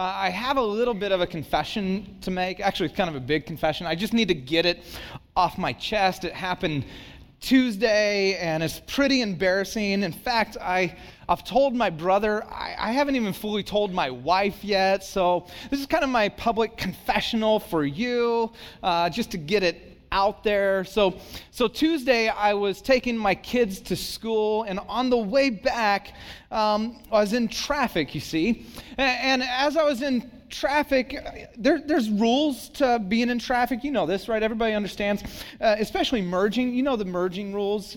[0.00, 2.58] Uh, I have a little bit of a confession to make.
[2.58, 3.86] Actually, it's kind of a big confession.
[3.86, 4.82] I just need to get it
[5.36, 6.24] off my chest.
[6.24, 6.86] It happened
[7.38, 10.02] Tuesday, and it's pretty embarrassing.
[10.02, 10.96] In fact, I,
[11.28, 15.04] I've told my brother, I, I, haven't even fully told my wife yet.
[15.04, 19.89] So, this is kind of my public confessional for you, uh, just to get it
[20.12, 20.84] out there.
[20.84, 21.18] So,
[21.50, 26.14] so Tuesday, I was taking my kids to school, and on the way back,
[26.50, 28.66] um, I was in traffic, you see.
[28.98, 31.16] And, and as I was in traffic,
[31.56, 33.84] there, there's rules to being in traffic.
[33.84, 34.42] You know this, right?
[34.42, 35.22] Everybody understands,
[35.60, 36.74] uh, especially merging.
[36.74, 37.96] You know the merging rules.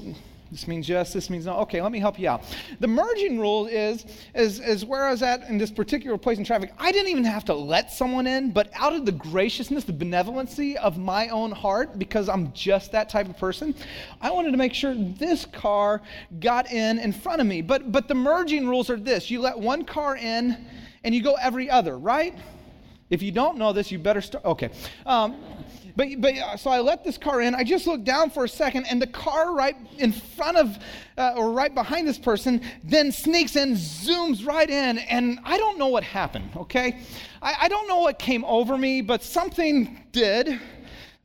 [0.54, 1.56] This means yes, this means no.
[1.62, 2.44] Okay, let me help you out.
[2.80, 6.44] The merging rule is, is, is where I was at in this particular place in
[6.44, 6.72] traffic.
[6.78, 10.76] I didn't even have to let someone in, but out of the graciousness, the benevolency
[10.76, 13.74] of my own heart, because I'm just that type of person,
[14.22, 16.04] I wanted to make sure this car
[16.40, 17.64] got in in front of me.
[17.64, 20.68] But, but the merging rules are this you let one car in
[21.04, 22.38] and you go every other, right?
[23.10, 24.46] If you don't know this, you better start.
[24.46, 24.70] Okay.
[25.08, 25.36] Um,
[25.96, 27.54] but, but uh, so I let this car in.
[27.56, 30.78] I just looked down for a second, and the car right in front of
[31.18, 35.78] uh, or right behind this person then sneaks in, zooms right in, and I don't
[35.78, 37.00] know what happened, okay?
[37.42, 40.60] I, I don't know what came over me, but something did.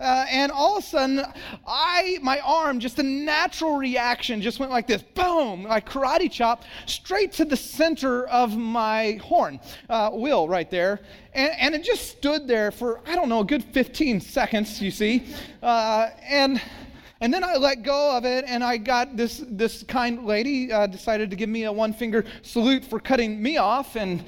[0.01, 1.25] Uh, and all of a sudden,
[1.67, 6.63] I, my arm, just a natural reaction, just went like this boom, like karate chop,
[6.87, 9.59] straight to the center of my horn
[9.91, 11.01] uh, wheel right there.
[11.33, 14.93] And, and, it just stood there for, I don't know, a good 15 seconds, you
[14.93, 15.27] see.
[15.63, 16.63] Uh, and.
[17.21, 20.87] And then I let go of it, and I got this, this kind lady uh,
[20.87, 24.25] decided to give me a one finger salute for cutting me off, and,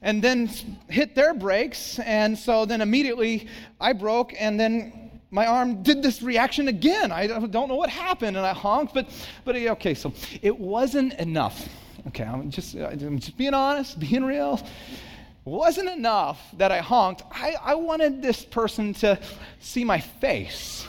[0.00, 0.50] and then
[0.88, 2.00] hit their brakes.
[2.00, 3.46] And so then immediately
[3.80, 5.01] I broke, and then
[5.32, 7.10] my arm did this reaction again.
[7.10, 9.08] I don't know what happened, and I honked, but,
[9.44, 11.68] but okay, so it wasn't enough.
[12.08, 14.54] Okay, I'm just, I'm just being honest, being real.
[14.54, 17.22] It wasn't enough that I honked.
[17.30, 19.18] I, I wanted this person to
[19.58, 20.86] see my face.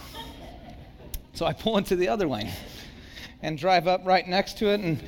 [1.33, 2.51] So I pull into the other lane
[3.41, 5.01] and drive up right next to it, and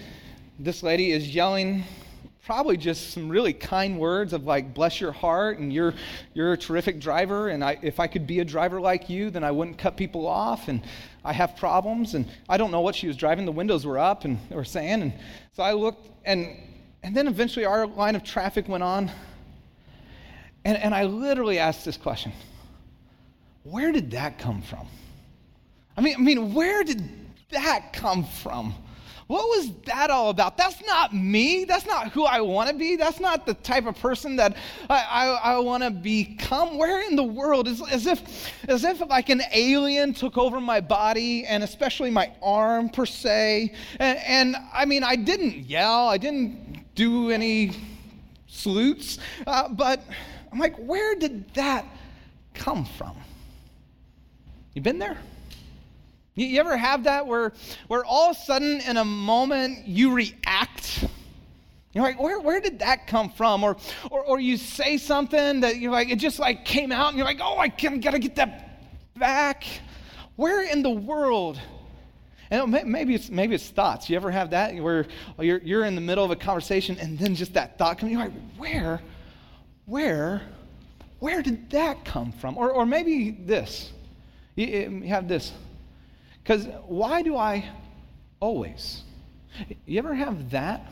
[0.59, 1.83] this lady is yelling
[2.45, 5.95] probably just some really kind words of like bless your heart and you're
[6.35, 9.43] you're a terrific driver and I, if i could be a driver like you then
[9.43, 10.83] i wouldn't cut people off and
[11.23, 14.25] i have problems and i don't know what she was driving the windows were up
[14.25, 15.13] and they were saying and
[15.53, 16.55] so i looked and
[17.01, 19.11] and then eventually our line of traffic went on
[20.65, 22.31] and, and i literally asked this question
[23.63, 24.85] where did that come from?
[25.97, 27.09] I mean i mean where did
[27.49, 28.75] that come from
[29.27, 30.55] what was that all about?
[30.55, 31.65] That's not me.
[31.65, 32.95] That's not who I want to be.
[32.95, 34.55] That's not the type of person that
[34.87, 36.77] I, I, I want to become.
[36.77, 40.79] Where in the world is as if as if like an alien took over my
[40.79, 43.73] body and especially my arm per se.
[43.99, 46.07] And, and I mean, I didn't yell.
[46.07, 47.71] I didn't do any
[48.45, 49.17] salutes.
[49.47, 50.03] Uh, but
[50.51, 51.85] I'm like, where did that
[52.53, 53.17] come from?
[54.75, 55.17] You been there?
[56.35, 57.53] You, you ever have that where,
[57.87, 61.05] where all of a sudden in a moment you react?
[61.93, 63.63] You're like, where, where did that come from?
[63.63, 63.77] Or,
[64.11, 67.25] or, or you say something that you're like, it just like came out and you're
[67.25, 68.81] like, oh, I can, gotta get that
[69.17, 69.63] back.
[70.35, 71.59] Where in the world?
[72.51, 74.09] And maybe it's, maybe it's thoughts.
[74.09, 75.07] You ever have that where
[75.39, 78.21] you're, you're in the middle of a conversation and then just that thought comes, you're
[78.21, 79.01] like, where,
[79.85, 80.41] where,
[81.19, 82.57] where did that come from?
[82.57, 83.91] Or, or maybe this.
[84.55, 85.53] You, you have this.
[86.45, 87.67] Because why do I
[88.39, 89.01] always?
[89.87, 90.85] You ever have that?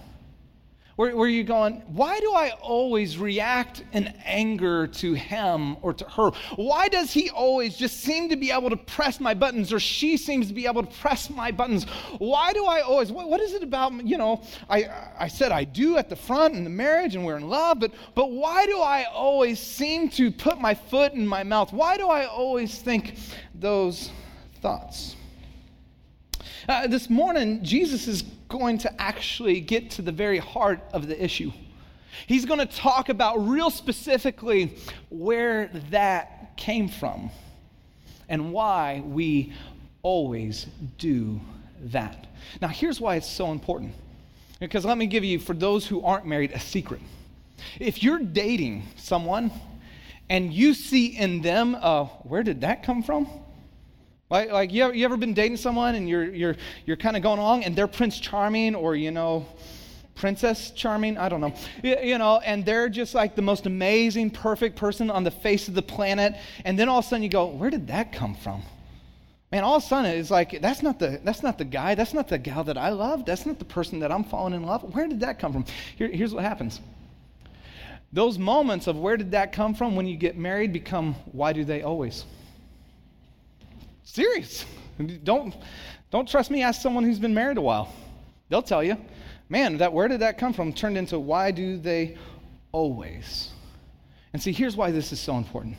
[0.95, 6.05] Where, where you're going, why do I always react in anger to him or to
[6.05, 6.31] her?
[6.55, 10.17] Why does he always just seem to be able to press my buttons or she
[10.17, 11.85] seems to be able to press my buttons?
[12.17, 14.89] Why do I always, what, what is it about, you know, I,
[15.19, 17.91] I said I do at the front in the marriage and we're in love, but,
[18.15, 21.73] but why do I always seem to put my foot in my mouth?
[21.73, 23.17] Why do I always think
[23.53, 24.09] those
[24.61, 25.15] thoughts?
[26.67, 31.23] Uh, this morning, Jesus is going to actually get to the very heart of the
[31.23, 31.51] issue.
[32.25, 34.77] He's going to talk about real specifically
[35.09, 37.31] where that came from
[38.29, 39.51] and why we
[40.03, 40.67] always
[40.97, 41.41] do
[41.85, 42.27] that.
[42.61, 43.93] Now, here's why it's so important.
[44.61, 47.01] Because let me give you, for those who aren't married, a secret.
[47.77, 49.51] If you're dating someone
[50.29, 53.27] and you see in them, uh, where did that come from?
[54.33, 56.55] Like, like you, ever, you ever been dating someone and you're, you're,
[56.87, 59.45] you're kind of going along and they're Prince Charming or, you know,
[60.15, 61.19] Princess Charming?
[61.19, 61.53] I don't know.
[61.83, 65.67] You, you know, and they're just like the most amazing, perfect person on the face
[65.67, 66.33] of the planet.
[66.65, 68.63] And then all of a sudden you go, where did that come from?
[69.51, 72.15] Man, all of a sudden it's like, that's not the, that's not the guy, that's
[72.15, 74.95] not the gal that I love, that's not the person that I'm falling in love.
[74.95, 75.65] Where did that come from?
[75.95, 76.81] Here, here's what happens
[78.11, 81.63] those moments of where did that come from when you get married become why do
[81.63, 82.25] they always?
[84.03, 84.65] Serious.
[85.23, 85.55] Don't,
[86.11, 87.91] don't trust me, ask someone who's been married a while.
[88.49, 88.97] They'll tell you.
[89.49, 92.17] Man, that where did that come from turned into why do they
[92.71, 93.49] always?
[94.33, 95.77] And see, here's why this is so important.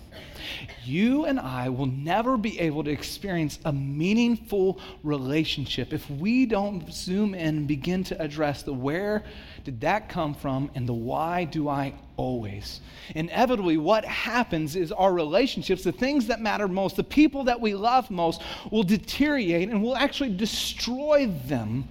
[0.84, 6.92] You and I will never be able to experience a meaningful relationship if we don't
[6.92, 9.24] zoom in and begin to address the where
[9.64, 12.80] did that come from and the why do I always.
[13.14, 17.74] Inevitably, what happens is our relationships, the things that matter most, the people that we
[17.74, 21.88] love most, will deteriorate and will actually destroy them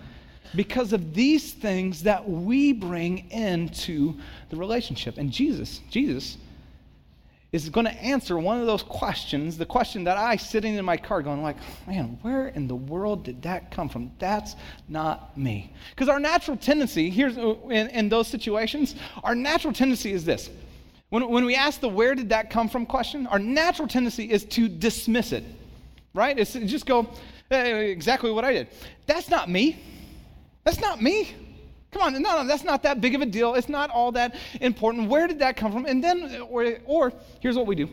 [0.56, 4.16] because of these things that we bring into
[4.50, 5.18] the relationship.
[5.18, 6.38] And Jesus, Jesus,
[7.54, 10.98] is going to answer one of those questions, the question that I, sitting in my
[10.98, 11.56] car, going like,
[11.88, 14.12] man, where in the world did that come from?
[14.18, 14.56] That's
[14.90, 15.72] not me.
[15.92, 20.50] Because our natural tendency, here's uh, in, in, those situations, our natural tendency is this.
[21.10, 24.46] When, when we ask the where did that come from question, our natural tendency is
[24.46, 25.44] to dismiss it,
[26.16, 26.38] right?
[26.38, 27.08] It's just go,
[27.52, 28.68] hey, exactly what I did.
[29.06, 29.80] That's not me.
[30.64, 31.36] That's not me.
[31.94, 33.54] Come on, no, no, that's not that big of a deal.
[33.54, 35.10] It's not all that important.
[35.10, 35.86] Where did that come from?
[35.86, 37.90] And then, or, or here's what we do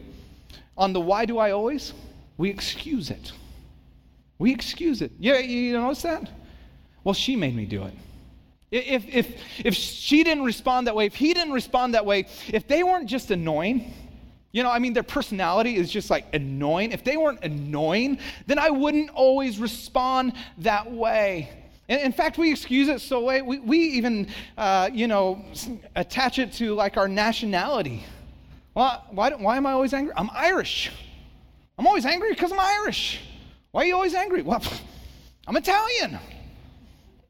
[0.76, 1.92] on the why do I always,
[2.38, 3.32] we excuse it.
[4.38, 5.12] We excuse it.
[5.18, 6.30] Yeah, you notice that?
[7.04, 7.92] Well, she made me do it.
[8.70, 12.66] If, if, if she didn't respond that way, if he didn't respond that way, if
[12.66, 13.92] they weren't just annoying,
[14.52, 16.92] you know, I mean, their personality is just like annoying.
[16.92, 21.50] If they weren't annoying, then I wouldn't always respond that way.
[21.90, 25.44] In fact, we excuse it so way, we, we even, uh, you know,
[25.96, 28.04] attach it to like our nationality.
[28.74, 30.14] Well, why, why am I always angry?
[30.16, 30.92] I'm Irish.
[31.76, 33.20] I'm always angry because I'm Irish.
[33.72, 34.42] Why are you always angry?
[34.42, 34.62] Well,
[35.48, 36.20] I'm Italian.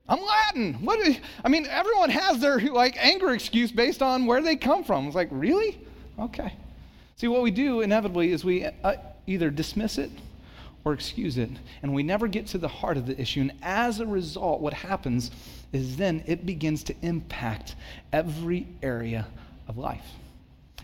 [0.06, 0.74] I'm Latin.
[0.84, 0.98] What?
[1.42, 5.06] I mean, everyone has their like anger excuse based on where they come from.
[5.06, 5.80] It's like, really?
[6.18, 6.52] Okay.
[7.16, 8.96] See, what we do inevitably is we uh,
[9.26, 10.10] either dismiss it
[10.84, 11.50] or excuse it.
[11.82, 13.40] And we never get to the heart of the issue.
[13.40, 15.30] And as a result, what happens
[15.72, 17.76] is then it begins to impact
[18.12, 19.26] every area
[19.68, 20.06] of life.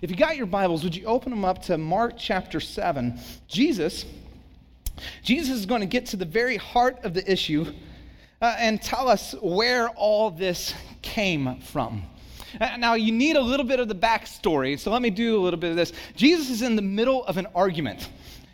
[0.02, 3.18] If you got your Bibles, would you open them up to Mark chapter 7?
[3.48, 4.04] Jesus,
[5.22, 7.72] Jesus is going to get to the very heart of the issue
[8.42, 12.02] uh, and tell us where all this came from.
[12.60, 15.42] Uh, now, you need a little bit of the backstory, so let me do a
[15.42, 15.92] little bit of this.
[16.14, 18.08] Jesus is in the middle of an argument.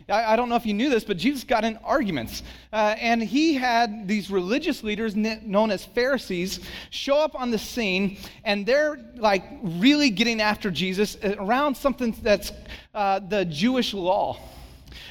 [0.09, 2.43] I, I, don't know if you knew this, but Jesus got in arguments.
[2.71, 6.59] Uh, and he had these religious leaders known as Pharisees
[6.89, 12.51] show up on the scene, and they're like really getting after Jesus around something that's
[12.93, 14.37] uh, the Jewish law.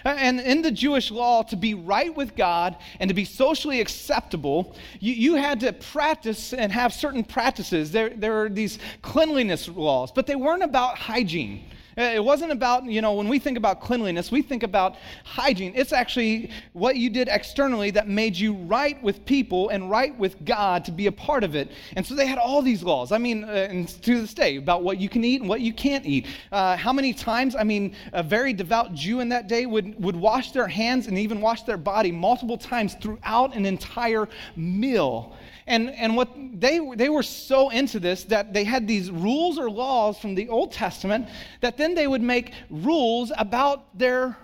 [0.05, 4.75] And in the Jewish law, to be right with God and to be socially acceptable,
[5.01, 7.93] you, you had to practice and have certain practices.
[7.93, 11.65] There, there are these cleanliness laws, but they weren't about hygiene.
[11.99, 15.73] Uh, it wasn't about, you know, when we think about cleanliness, we think about hygiene.
[15.75, 20.45] It's actually what you did externally that made you right with people and right with
[20.45, 21.71] God to be a part of it.
[21.97, 23.13] And so they had all these laws.
[23.13, 26.07] I mean, uh, to this day, about what you can eat and what you can't
[26.07, 26.27] eat.
[26.51, 30.17] Uh, how many times, I mean, a very devout Jew in that day would, would
[30.17, 35.37] wash their hands and even wash their body multiple times throughout an entire meal.
[35.67, 39.71] And, and what they, they were so into this that they had these rules or
[39.71, 41.29] laws from the Old Testament
[41.61, 44.37] that then they would make rules about their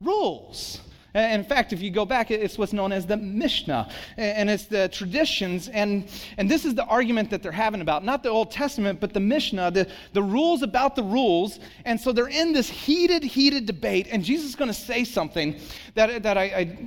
[0.00, 0.80] rules.
[1.14, 4.88] In fact, if you go back, it's what's known as the Mishnah, and it's the
[4.88, 5.68] traditions.
[5.68, 9.12] And, and this is the argument that they're having about not the Old Testament, but
[9.12, 11.58] the Mishnah, the, the rules about the rules.
[11.84, 15.58] And so they're in this heated, heated debate, and Jesus is going to say something
[15.94, 16.78] that, that I, I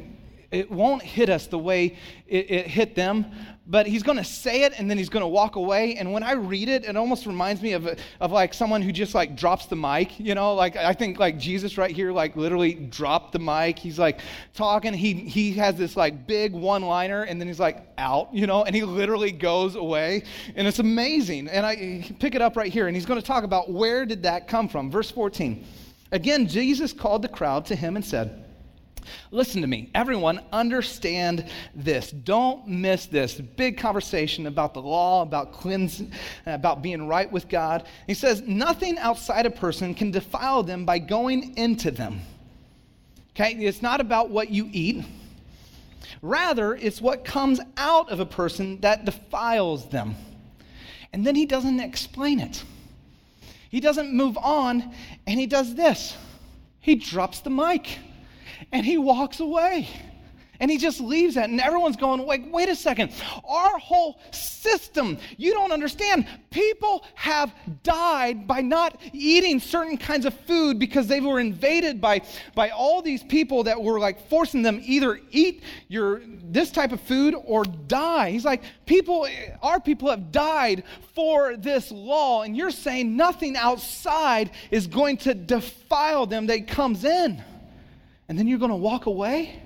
[0.53, 3.25] it won't hit us the way it, it hit them,
[3.65, 5.95] but he's going to say it and then he's going to walk away.
[5.95, 7.87] And when I read it, it almost reminds me of,
[8.19, 11.39] of like someone who just like drops the mic, you know, like I think like
[11.39, 13.79] Jesus right here, like literally dropped the mic.
[13.79, 14.19] He's like
[14.53, 14.93] talking.
[14.93, 18.63] He, he has this like big one liner and then he's like out, you know,
[18.63, 20.23] and he literally goes away.
[20.55, 21.47] And it's amazing.
[21.47, 24.23] And I pick it up right here and he's going to talk about where did
[24.23, 24.91] that come from?
[24.91, 25.65] Verse 14.
[26.11, 28.43] Again, Jesus called the crowd to him and said,
[29.31, 29.89] Listen to me.
[29.93, 32.11] Everyone, understand this.
[32.11, 33.35] Don't miss this.
[33.35, 36.11] Big conversation about the law, about cleansing,
[36.45, 37.85] about being right with God.
[38.07, 42.21] He says, nothing outside a person can defile them by going into them.
[43.31, 43.53] Okay?
[43.53, 45.05] It's not about what you eat.
[46.21, 50.15] Rather, it's what comes out of a person that defiles them.
[51.11, 52.63] And then he doesn't explain it.
[53.69, 54.93] He doesn't move on,
[55.25, 56.15] and he does this.
[56.79, 57.99] He drops the mic
[58.71, 59.89] and he walks away.
[60.59, 63.11] And he just leaves that, and everyone's going, wait, wait a second.
[63.43, 66.25] Our whole system, you don't understand.
[66.51, 72.21] People have died by not eating certain kinds of food because they were invaded by,
[72.55, 77.01] by all these people that were like forcing them either eat your this type of
[77.01, 78.29] food or die.
[78.29, 79.27] He's like, people,
[79.61, 85.33] our people have died for this law, and you're saying nothing outside is going to
[85.33, 87.43] defile them that comes in.
[88.29, 89.61] And then you're going to walk away?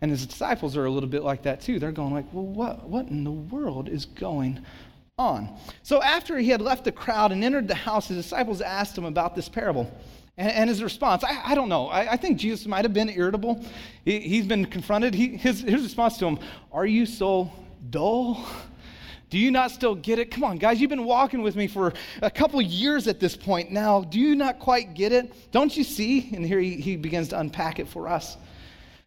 [0.00, 1.78] And his disciples are a little bit like that too.
[1.78, 4.64] They're going like, well, what, what in the world is going
[5.18, 5.56] on?
[5.82, 9.06] So after he had left the crowd and entered the house, his disciples asked him
[9.06, 9.90] about this parable.
[10.38, 11.86] And, his response, I, I don't know.
[11.88, 13.64] I, I, think Jesus might have been irritable.
[14.04, 15.14] He, has been confronted.
[15.14, 16.38] He, his, his response to him,
[16.70, 17.50] are you so
[17.88, 18.46] dull?
[19.28, 20.30] Do you not still get it?
[20.30, 21.92] Come on, guys, you've been walking with me for
[22.22, 24.02] a couple years at this point now.
[24.02, 25.32] Do you not quite get it?
[25.50, 26.30] Don't you see?
[26.34, 28.36] And here he, he begins to unpack it for us.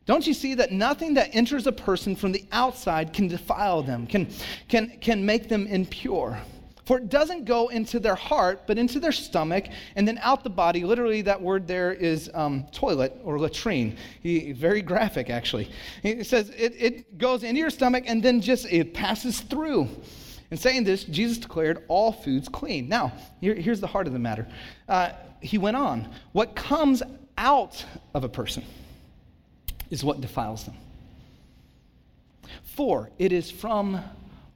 [0.05, 4.07] Don't you see that nothing that enters a person from the outside can defile them,
[4.07, 4.27] can,
[4.67, 6.39] can, can make them impure?
[6.89, 9.65] For it doesn't go into their heart, but into their stomach,
[9.95, 10.83] and then out the body.
[10.83, 13.95] Literally, that word there is um, toilet or latrine.
[14.23, 15.69] He, very graphic, actually.
[16.01, 19.87] He says it, it goes into your stomach and then just it passes through.
[20.49, 22.89] In saying this, Jesus declared all foods clean.
[22.89, 24.47] Now, here, here's the heart of the matter.
[24.87, 26.11] Uh, he went on.
[26.31, 27.03] What comes
[27.37, 28.63] out of a person
[29.91, 30.75] is what defiles them.
[32.63, 34.03] For it is from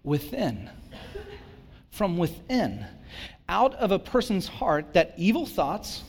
[0.04, 0.72] within.
[1.94, 2.86] From within.
[3.48, 6.02] Out of a person's heart that evil thoughts,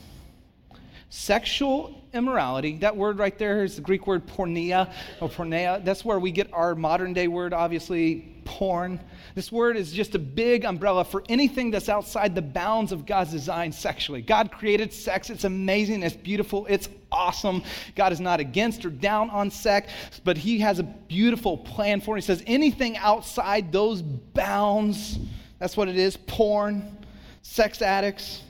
[1.10, 5.84] sexual immorality, that word right there is the Greek word porneia or porneia.
[5.84, 8.98] That's where we get our modern day word, obviously, porn.
[9.34, 13.32] This word is just a big umbrella for anything that's outside the bounds of God's
[13.32, 14.22] design sexually.
[14.22, 15.28] God created sex.
[15.28, 16.02] It's amazing.
[16.02, 16.66] It's beautiful.
[16.66, 17.62] It's awesome.
[17.94, 19.92] God is not against or down on sex,
[20.24, 22.22] but He has a beautiful plan for it.
[22.22, 25.18] He says anything outside those bounds,
[25.58, 26.96] that's what it is porn,
[27.42, 28.42] sex addicts,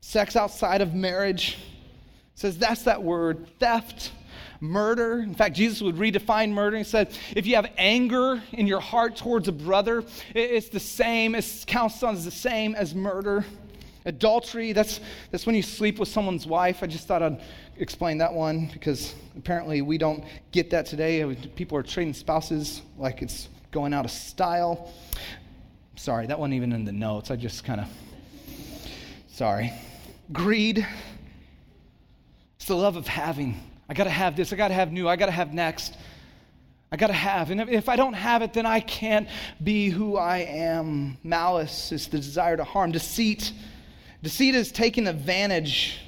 [0.00, 1.58] sex outside of marriage.
[2.34, 4.12] says that's that word theft
[4.60, 5.20] murder.
[5.20, 6.78] In fact, Jesus would redefine murder.
[6.78, 11.34] He said, if you have anger in your heart towards a brother, it's the same,
[11.34, 13.44] it counts as the same as murder.
[14.06, 16.82] Adultery, that's, that's when you sleep with someone's wife.
[16.82, 17.40] I just thought I'd
[17.78, 21.34] explain that one because apparently we don't get that today.
[21.56, 24.92] People are trading spouses like it's going out of style.
[25.96, 27.30] Sorry, that wasn't even in the notes.
[27.30, 27.88] I just kind of,
[29.28, 29.72] sorry.
[30.32, 30.86] Greed,
[32.56, 33.60] it's the love of having.
[33.88, 34.52] I got to have this.
[34.52, 35.08] I got to have new.
[35.08, 35.96] I got to have next.
[36.90, 37.50] I got to have.
[37.50, 39.28] And if I don't have it, then I can't
[39.62, 41.18] be who I am.
[41.22, 42.92] Malice is the desire to harm.
[42.92, 43.52] Deceit.
[44.22, 45.98] Deceit is taking advantage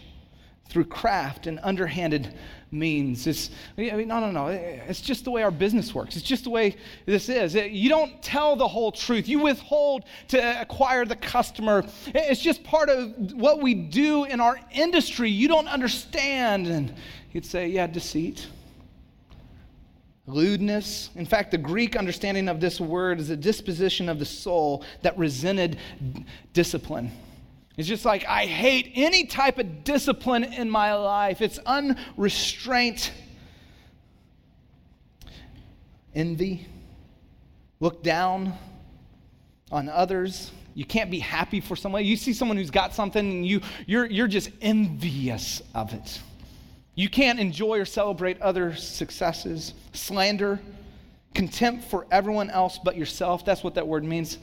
[0.68, 2.34] through craft and underhanded
[2.70, 3.26] means.
[3.26, 4.48] It's, I mean, no, no, no.
[4.48, 6.16] It's just the way our business works.
[6.16, 7.54] It's just the way this is.
[7.54, 11.84] You don't tell the whole truth, you withhold to acquire the customer.
[12.08, 15.30] It's just part of what we do in our industry.
[15.30, 16.66] You don't understand.
[16.66, 16.94] And
[17.30, 18.48] he'd say, yeah, deceit.
[20.26, 21.10] Lewdness.
[21.14, 25.16] In fact, the Greek understanding of this word is a disposition of the soul that
[25.16, 25.78] resented
[26.52, 27.12] discipline.
[27.76, 31.42] It's just like, I hate any type of discipline in my life.
[31.42, 33.12] It's unrestraint,
[36.14, 36.66] envy,
[37.80, 38.54] look down
[39.70, 40.50] on others.
[40.74, 42.04] You can't be happy for someone.
[42.04, 46.20] You see someone who's got something and you, you're, you're just envious of it.
[46.94, 49.74] You can't enjoy or celebrate other successes.
[49.92, 50.60] Slander,
[51.34, 53.44] contempt for everyone else but yourself.
[53.44, 54.38] That's what that word means.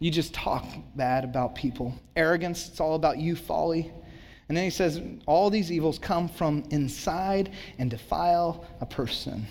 [0.00, 0.66] You just talk
[0.96, 1.94] bad about people.
[2.16, 3.92] Arrogance, it's all about you, folly.
[4.48, 9.46] And then he says, all these evils come from inside and defile a person.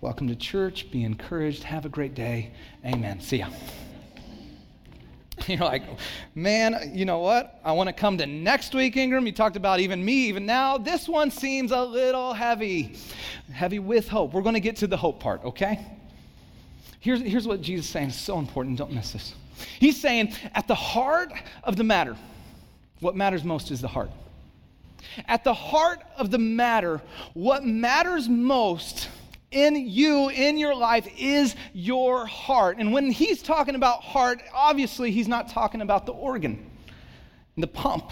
[0.00, 0.90] Welcome to church.
[0.90, 1.62] Be encouraged.
[1.62, 2.50] Have a great day.
[2.84, 3.20] Amen.
[3.20, 3.48] See ya.
[5.46, 5.84] You're like,
[6.34, 7.60] man, you know what?
[7.64, 9.24] I want to come to next week, Ingram.
[9.24, 10.78] You talked about even me, even now.
[10.78, 12.96] This one seems a little heavy.
[13.52, 14.34] Heavy with hope.
[14.34, 15.80] We're going to get to the hope part, okay?
[16.98, 18.08] Here's, here's what Jesus is saying.
[18.08, 18.78] It's so important.
[18.78, 19.34] Don't miss this.
[19.78, 21.32] He's saying, at the heart
[21.62, 22.16] of the matter,
[23.00, 24.10] what matters most is the heart.
[25.26, 27.00] At the heart of the matter,
[27.34, 29.08] what matters most
[29.50, 32.78] in you, in your life, is your heart.
[32.78, 36.70] And when he's talking about heart, obviously he's not talking about the organ,
[37.56, 38.10] the pump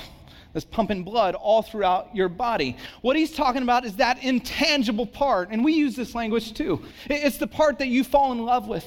[0.53, 2.77] that's pumping blood all throughout your body.
[3.01, 5.49] What he's talking about is that intangible part.
[5.51, 6.83] And we use this language too.
[7.07, 8.87] It's the part that you fall in love with.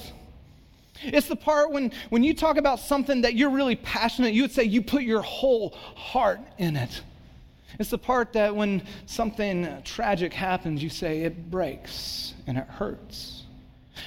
[1.02, 4.52] It's the part when, when you talk about something that you're really passionate, you would
[4.52, 7.02] say you put your whole heart in it.
[7.80, 13.44] It's the part that when something tragic happens, you say it breaks and it hurts.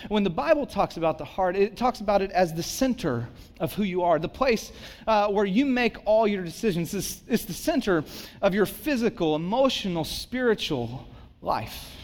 [0.08, 3.28] When the Bible talks about the heart, it talks about it as the center
[3.58, 4.70] of who you are, the place
[5.06, 6.94] uh, where you make all your decisions.
[6.94, 8.04] It's, it's the center
[8.42, 11.06] of your physical, emotional, spiritual
[11.42, 11.97] life.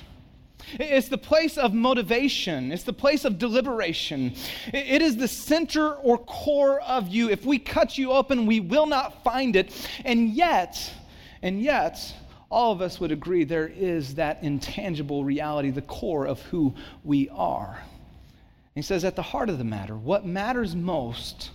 [0.73, 2.73] It's the place of motivation.
[2.73, 4.35] It's the place of deliberation.
[4.73, 7.31] It is the center or core of you.
[7.31, 9.73] If we cut you open, we will not find it.
[10.05, 10.93] And yet,
[11.43, 12.15] and yet,
[12.51, 17.29] all of us would agree there is that intangible reality, the core of who we
[17.31, 17.83] are.
[18.75, 21.51] He says, at the heart of the matter, what matters most,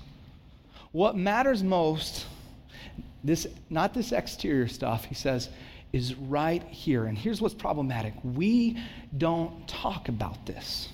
[0.91, 2.25] what matters most,
[3.23, 5.49] this, not this exterior stuff, he says,
[5.91, 7.05] is right here.
[7.05, 8.77] And here's what's problematic we
[9.17, 10.89] don't talk about this.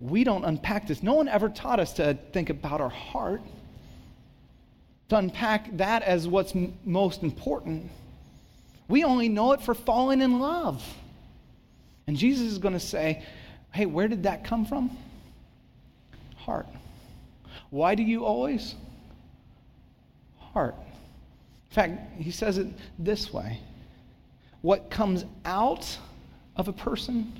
[0.00, 1.02] We don't unpack this.
[1.02, 3.42] No one ever taught us to think about our heart,
[5.10, 7.90] to unpack that as what's m- most important.
[8.88, 10.82] We only know it for falling in love.
[12.06, 13.22] And Jesus is going to say,
[13.72, 14.96] hey, where did that come from?
[16.36, 16.66] Heart.
[17.68, 18.74] Why do you always?
[20.38, 20.74] Heart.
[21.70, 22.66] In fact, he says it
[22.98, 23.60] this way
[24.62, 25.98] what comes out
[26.56, 27.32] of a person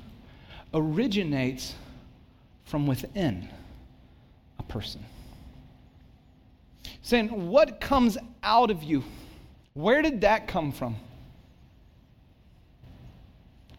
[0.73, 1.75] originates
[2.65, 3.47] from within
[4.57, 5.03] a person.
[7.01, 9.03] Saying, what comes out of you?
[9.73, 10.95] Where did that come from?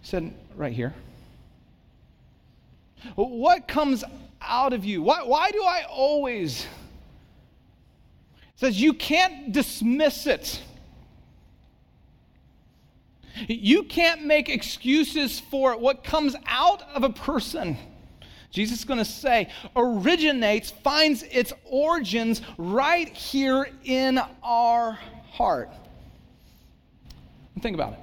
[0.00, 0.94] He said, right here.
[3.14, 4.04] What comes
[4.40, 5.02] out of you?
[5.02, 6.64] Why, why do I always?
[6.64, 6.68] It
[8.56, 10.61] says, you can't dismiss it.
[13.48, 15.76] You can't make excuses for.
[15.76, 17.76] What comes out of a person,
[18.50, 24.98] Jesus is going to say, originates, finds its origins right here in our
[25.30, 25.70] heart.
[27.54, 27.98] And Think about it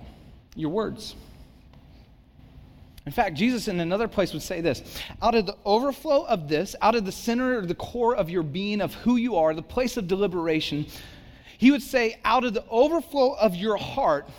[0.56, 1.16] your words.
[3.06, 4.84] In fact, Jesus in another place would say this
[5.22, 8.44] out of the overflow of this, out of the center or the core of your
[8.44, 10.86] being, of who you are, the place of deliberation,
[11.58, 14.30] he would say, out of the overflow of your heart,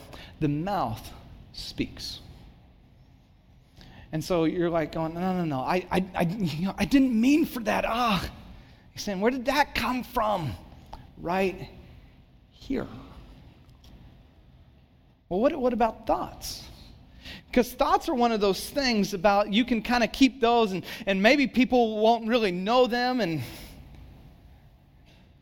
[0.40, 1.12] the mouth
[1.52, 2.20] speaks.
[4.12, 7.18] And so you're like going, no, no, no, I, I, I, you know, I didn't
[7.18, 7.84] mean for that.
[7.86, 8.28] Ah,
[8.92, 10.52] he's saying, where did that come from?
[11.18, 11.68] Right
[12.50, 12.88] here.
[15.28, 16.64] Well, what, what about thoughts?
[17.46, 20.84] Because thoughts are one of those things about you can kind of keep those and,
[21.06, 23.20] and maybe people won't really know them.
[23.20, 23.42] And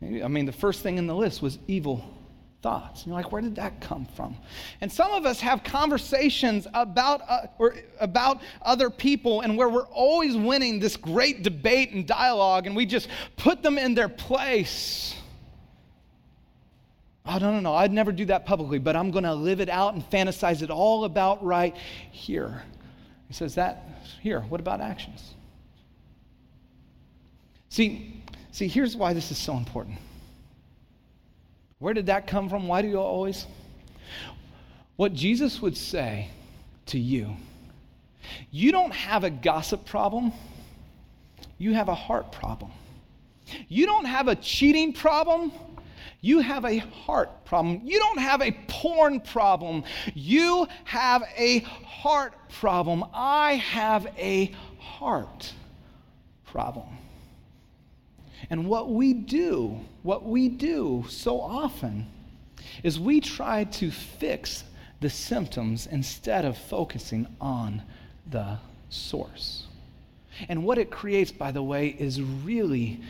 [0.01, 2.18] I mean, the first thing in the list was evil
[2.61, 3.03] thoughts.
[3.03, 4.35] And You're like, where did that come from?
[4.81, 9.87] And some of us have conversations about uh, or about other people, and where we're
[9.87, 15.15] always winning this great debate and dialogue, and we just put them in their place.
[17.25, 19.69] Oh, no, no, no, I'd never do that publicly, but I'm going to live it
[19.69, 21.75] out and fantasize it all about right
[22.11, 22.63] here.
[23.27, 23.83] He says that
[24.21, 24.41] here.
[24.41, 25.35] What about actions?
[27.69, 29.99] See, see, here's why this is so important.
[31.79, 32.67] Where did that come from?
[32.67, 33.45] Why do you always?
[34.97, 36.29] What Jesus would say
[36.87, 37.35] to you
[38.51, 40.31] you don't have a gossip problem,
[41.57, 42.71] you have a heart problem.
[43.67, 45.51] You don't have a cheating problem.
[46.21, 47.81] You have a heart problem.
[47.85, 49.83] You don't have a porn problem.
[50.13, 53.05] You have a heart problem.
[53.13, 55.53] I have a heart
[56.45, 56.98] problem.
[58.49, 62.07] And what we do, what we do so often,
[62.83, 64.63] is we try to fix
[65.01, 67.81] the symptoms instead of focusing on
[68.29, 68.57] the
[68.89, 69.65] source.
[70.47, 73.01] And what it creates, by the way, is really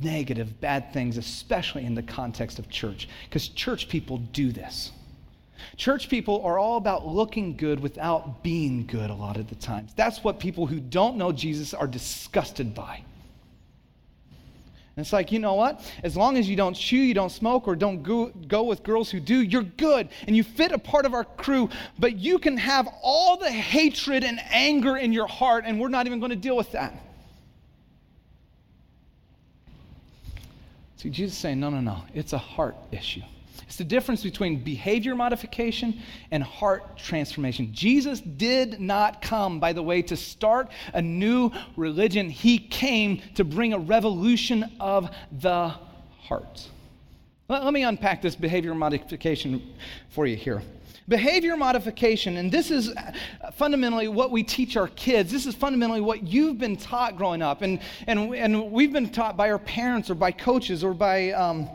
[0.00, 4.92] negative, bad things, especially in the context of church, because church people do this.
[5.76, 9.92] Church people are all about looking good without being good a lot of the times.
[9.96, 13.02] That's what people who don't know Jesus are disgusted by.
[14.96, 15.82] And it's like, you know what?
[16.02, 19.10] As long as you don't chew, you don't smoke, or don't go, go with girls
[19.10, 20.08] who do, you're good.
[20.26, 21.68] And you fit a part of our crew.
[21.98, 26.06] But you can have all the hatred and anger in your heart, and we're not
[26.06, 26.94] even going to deal with that.
[30.96, 32.02] See, Jesus saying, no, no, no.
[32.14, 33.20] It's a heart issue.
[33.66, 36.00] It's the difference between behavior modification
[36.30, 37.70] and heart transformation.
[37.72, 42.30] Jesus did not come, by the way, to start a new religion.
[42.30, 45.74] He came to bring a revolution of the
[46.20, 46.68] heart.
[47.48, 49.74] Let, let me unpack this behavior modification
[50.10, 50.62] for you here.
[51.08, 52.92] Behavior modification, and this is
[53.54, 55.30] fundamentally what we teach our kids.
[55.30, 57.62] This is fundamentally what you've been taught growing up.
[57.62, 61.32] And, and, and we've been taught by our parents or by coaches or by.
[61.32, 61.68] Um,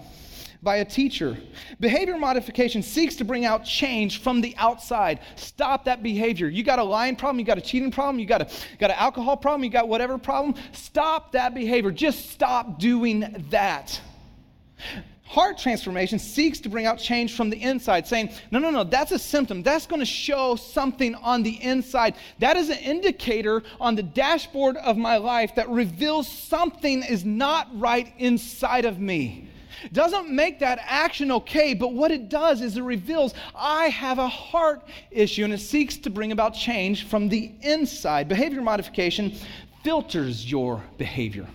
[0.63, 1.37] by a teacher.
[1.79, 5.19] Behavior modification seeks to bring out change from the outside.
[5.35, 6.47] Stop that behavior.
[6.47, 8.47] You got a lying problem, you got a cheating problem, you got a
[8.77, 10.55] got an alcohol problem, you got whatever problem.
[10.71, 11.91] Stop that behavior.
[11.91, 13.99] Just stop doing that.
[15.23, 19.13] Heart transformation seeks to bring out change from the inside, saying, No, no, no, that's
[19.13, 19.63] a symptom.
[19.63, 22.15] That's going to show something on the inside.
[22.39, 27.69] That is an indicator on the dashboard of my life that reveals something is not
[27.79, 29.47] right inside of me.
[29.91, 34.27] Doesn't make that action okay, but what it does is it reveals I have a
[34.27, 38.27] heart issue and it seeks to bring about change from the inside.
[38.27, 39.33] Behavior modification
[39.83, 41.47] filters your behavior.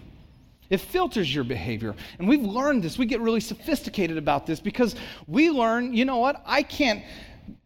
[0.68, 1.94] It filters your behavior.
[2.18, 2.98] And we've learned this.
[2.98, 6.42] We get really sophisticated about this because we learn, you know what?
[6.44, 7.04] I can't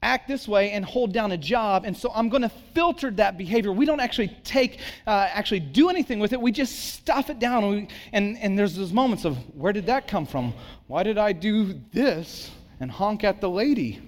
[0.02, 3.36] act this way and hold down a job and so i'm going to filter that
[3.36, 7.38] behavior we don't actually take uh, actually do anything with it we just stuff it
[7.38, 10.52] down and, we, and, and there's those moments of where did that come from
[10.86, 14.00] why did i do this and honk at the lady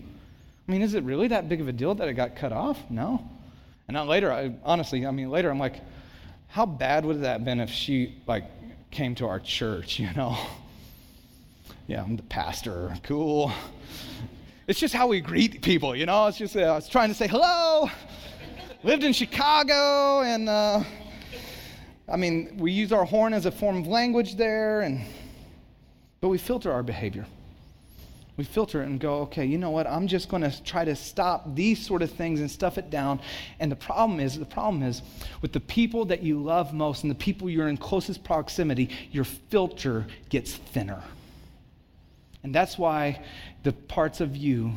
[0.68, 2.78] i mean is it really that big of a deal that i got cut off
[2.90, 3.28] no
[3.88, 5.80] and now later i honestly i mean later i'm like
[6.48, 8.44] how bad would that have been if she like
[8.92, 10.38] came to our church, you know.
[11.88, 12.94] Yeah, I'm the pastor.
[13.02, 13.50] Cool.
[14.66, 16.26] It's just how we greet people, you know.
[16.26, 17.90] It's just, uh, I was trying to say hello.
[18.84, 20.82] Lived in Chicago, and uh,
[22.08, 25.04] I mean, we use our horn as a form of language there, and
[26.20, 27.26] but we filter our behavior
[28.36, 29.86] we filter it and go, okay, you know what?
[29.86, 33.20] I'm just going to try to stop these sort of things and stuff it down.
[33.60, 35.02] And the problem is, the problem is
[35.42, 39.24] with the people that you love most and the people you're in closest proximity, your
[39.24, 41.02] filter gets thinner.
[42.42, 43.22] And that's why
[43.62, 44.72] the parts of you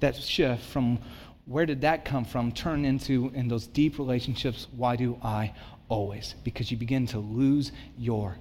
[0.00, 0.98] that shift from
[1.46, 5.52] where did that come from turn into in those deep relationships, why do I
[5.88, 6.34] always?
[6.44, 8.36] Because you begin to lose your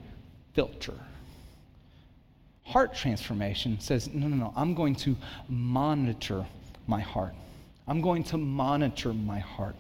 [0.54, 0.94] filter
[2.70, 5.16] heart transformation says, no, no, no, I'm going to
[5.48, 6.46] monitor
[6.86, 7.34] my heart.
[7.88, 9.76] I'm going to monitor my heart.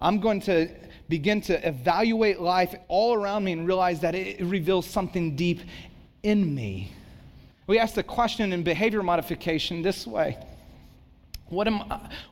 [0.00, 0.68] I'm going to
[1.08, 5.60] begin to evaluate life all around me and realize that it reveals something deep
[6.24, 6.92] in me.
[7.68, 10.38] We ask the question in behavior modification this way
[11.50, 11.82] what, am,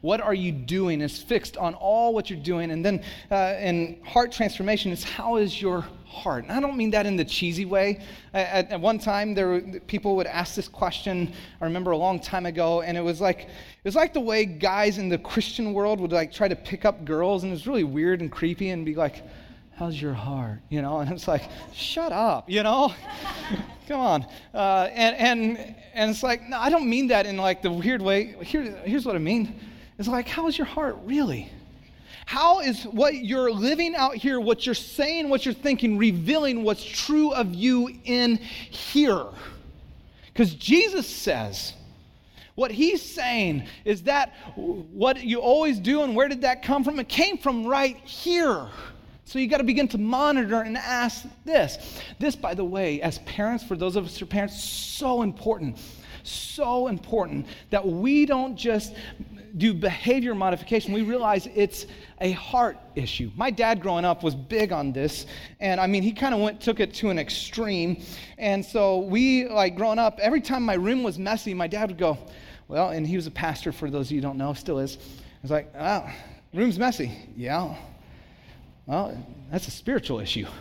[0.03, 2.71] what are you doing is fixed on all what you're doing.
[2.71, 6.45] And then uh, in heart transformation is how is your heart?
[6.45, 8.03] And I don't mean that in the cheesy way.
[8.35, 11.33] At, at, one time, there were, people would ask this question.
[11.61, 14.45] I remember a long time ago, and it was like it was like the way
[14.45, 17.67] guys in the Christian world would like try to pick up girls, and it was
[17.67, 19.23] really weird and creepy, and be like,
[19.77, 20.61] how's your heart?
[20.69, 22.93] You know, and it's like, shut up, you know?
[23.89, 24.27] Come on.
[24.53, 28.03] Uh, and, and, and it's like, no, I don't mean that in like the weird
[28.03, 28.35] way.
[28.43, 29.61] Here, here's what I mean.
[29.99, 31.51] It's like, how's your heart really?
[32.27, 36.85] How is what you're living out here, what you're saying, what you're thinking, revealing what's
[36.85, 39.27] true of you in here?
[40.27, 41.75] Because Jesus says,
[42.57, 46.99] what he's saying is that what you always do and where did that come from?
[46.99, 48.67] It came from right here.
[49.27, 52.01] So you got to begin to monitor and ask this.
[52.21, 55.79] This, by the way, as parents, for those of us who are parents, so important.
[56.23, 58.95] So important that we don't just
[59.57, 61.87] do behavior modification, we realize it's
[62.21, 63.33] a heart issue.
[63.35, 65.27] My dad growing up was big on this,
[65.59, 68.03] and I mean, he kind of went took it to an extreme.
[68.39, 71.99] And so we like growing up, every time my room was messy, my dad would
[71.99, 72.17] go,
[72.69, 74.99] "Well," and he was a pastor for those of you who don't know, still is.
[74.99, 76.09] I was like, "Oh,
[76.55, 77.77] room's messy." Yeah.
[78.87, 79.17] Well,
[79.51, 80.47] that's a spiritual issue.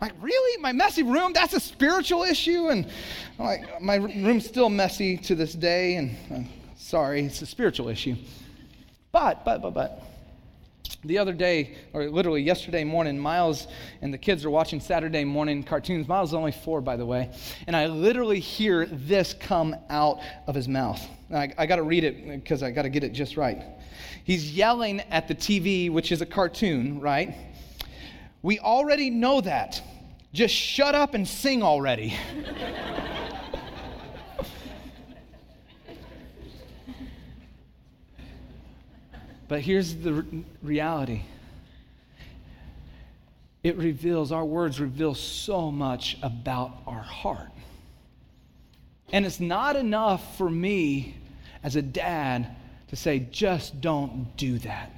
[0.00, 0.62] Like, really?
[0.62, 1.32] My messy room?
[1.32, 2.68] That's a spiritual issue?
[2.68, 2.86] And
[3.36, 7.88] I'm like, my room's still messy to this day, and uh, sorry, it's a spiritual
[7.88, 8.14] issue.
[9.10, 10.02] But, but, but, but,
[11.04, 13.66] the other day, or literally yesterday morning, Miles
[14.00, 16.06] and the kids are watching Saturday morning cartoons.
[16.06, 17.30] Miles is only four, by the way.
[17.66, 21.04] And I literally hear this come out of his mouth.
[21.34, 23.62] I, I got to read it because I got to get it just right.
[24.24, 27.34] He's yelling at the TV, which is a cartoon, right?
[28.42, 29.82] We already know that.
[30.32, 32.14] Just shut up and sing already.
[39.48, 40.24] but here's the
[40.62, 41.22] reality
[43.64, 47.50] it reveals, our words reveal so much about our heart.
[49.12, 51.16] And it's not enough for me
[51.62, 52.54] as a dad
[52.88, 54.92] to say, just don't do that.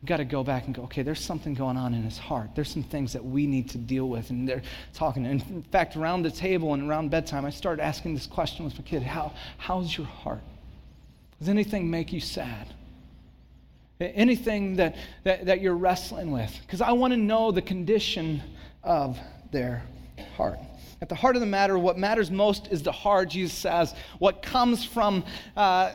[0.00, 2.50] We've got to go back and go, okay, there's something going on in his heart.
[2.54, 4.30] There's some things that we need to deal with.
[4.30, 4.62] And they're
[4.94, 5.26] talking.
[5.26, 8.82] In fact, around the table and around bedtime, I started asking this question with my
[8.82, 10.42] kid How, How's your heart?
[11.40, 12.68] Does anything make you sad?
[14.00, 16.56] Anything that, that, that you're wrestling with?
[16.62, 18.40] Because I want to know the condition
[18.84, 19.18] of
[19.50, 19.82] their
[20.36, 20.60] heart.
[21.00, 23.94] At the heart of the matter, what matters most is the heart, Jesus says.
[24.20, 25.24] What comes from
[25.56, 25.92] uh,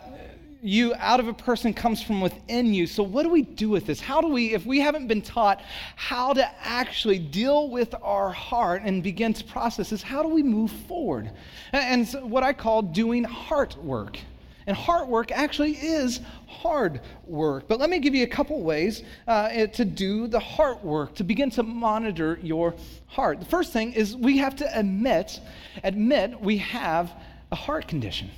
[0.63, 2.87] you out of a person comes from within you.
[2.87, 3.99] So, what do we do with this?
[3.99, 5.61] How do we, if we haven't been taught
[5.97, 10.41] how to actually deal with our heart and begin to process this, how do we
[10.41, 11.31] move forward?
[11.73, 14.17] And so what I call doing heart work.
[14.65, 17.67] And heart work actually is hard work.
[17.67, 21.25] But let me give you a couple ways uh, to do the heart work, to
[21.25, 22.73] begin to monitor your
[23.07, 23.41] heart.
[23.41, 25.41] The first thing is we have to admit,
[25.83, 27.11] admit we have
[27.51, 28.31] a heart condition.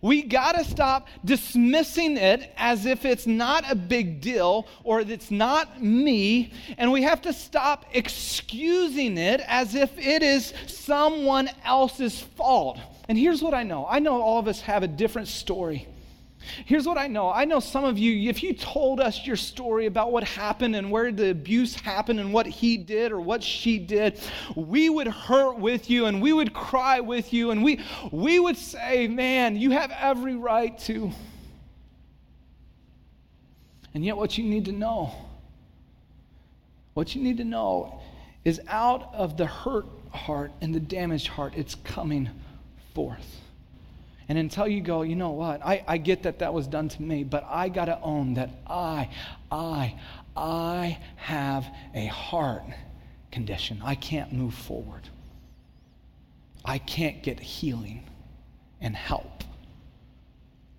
[0.00, 5.30] We got to stop dismissing it as if it's not a big deal or it's
[5.30, 12.20] not me, and we have to stop excusing it as if it is someone else's
[12.20, 12.78] fault.
[13.08, 15.88] And here's what I know I know all of us have a different story.
[16.64, 17.30] Here's what I know.
[17.30, 20.90] I know some of you, if you told us your story about what happened and
[20.90, 24.20] where the abuse happened and what he did or what she did,
[24.54, 27.80] we would hurt with you and we would cry with you and we,
[28.10, 31.10] we would say, man, you have every right to.
[33.94, 35.12] And yet, what you need to know,
[36.92, 38.00] what you need to know
[38.44, 42.28] is out of the hurt heart and the damaged heart, it's coming
[42.94, 43.40] forth.
[44.28, 45.64] And until you go, you know what?
[45.64, 48.50] I, I get that that was done to me, but I got to own that
[48.66, 49.08] I,
[49.50, 49.94] I,
[50.36, 52.64] I have a heart
[53.30, 53.80] condition.
[53.84, 55.08] I can't move forward.
[56.64, 58.02] I can't get healing
[58.80, 59.44] and help.